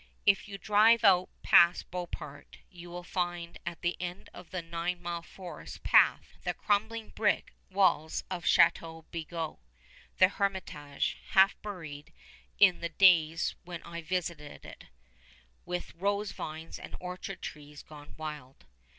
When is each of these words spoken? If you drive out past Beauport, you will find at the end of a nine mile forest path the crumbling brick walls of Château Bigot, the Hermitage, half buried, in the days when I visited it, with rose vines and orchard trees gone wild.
If 0.25 0.47
you 0.47 0.57
drive 0.57 1.03
out 1.03 1.29
past 1.43 1.91
Beauport, 1.91 2.57
you 2.71 2.89
will 2.89 3.03
find 3.03 3.59
at 3.67 3.81
the 3.81 4.01
end 4.01 4.31
of 4.33 4.51
a 4.51 4.59
nine 4.63 4.99
mile 4.99 5.21
forest 5.21 5.83
path 5.83 6.39
the 6.43 6.55
crumbling 6.55 7.09
brick 7.09 7.53
walls 7.69 8.23
of 8.27 8.43
Château 8.43 9.05
Bigot, 9.11 9.57
the 10.17 10.27
Hermitage, 10.27 11.19
half 11.33 11.53
buried, 11.61 12.11
in 12.57 12.79
the 12.79 12.89
days 12.89 13.53
when 13.63 13.83
I 13.83 14.01
visited 14.01 14.65
it, 14.65 14.85
with 15.65 15.93
rose 15.93 16.31
vines 16.31 16.79
and 16.79 16.95
orchard 16.99 17.43
trees 17.43 17.83
gone 17.83 18.15
wild. 18.17 18.65